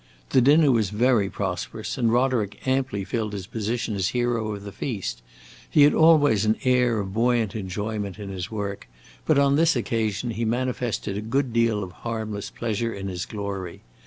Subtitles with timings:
[0.31, 4.71] The dinner was very prosperous and Roderick amply filled his position as hero of the
[4.71, 5.21] feast.
[5.69, 8.87] He had always an air of buoyant enjoyment in his work,
[9.27, 13.81] but on this occasion he manifested a good deal of harmless pleasure in his glory.